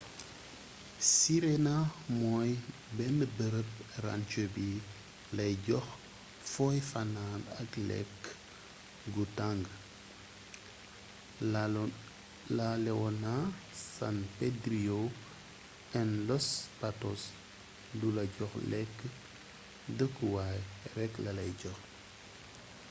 sirena 1.13 1.73
mooy 2.19 2.51
benn 2.97 3.17
bërëb 3.37 3.69
ranger 4.05 4.47
bi 4.55 4.67
lay 5.37 5.53
jox 5.67 5.87
foy 6.51 6.77
fanan 6.91 7.41
ak 7.61 7.71
lékk 7.89 8.19
gu 9.13 9.23
tàng 9.37 9.63
laleona 12.57 13.35
san 13.95 14.17
pedrillo 14.37 15.01
and 15.99 16.11
los 16.29 16.47
patos 16.79 17.21
du 17.99 18.07
la 18.17 18.23
jox 18.35 18.53
lekk 18.71 18.97
dëkku 19.97 20.25
waay 20.35 20.59
rekk 20.95 21.13
lalay 21.25 21.51
jox 21.61 21.79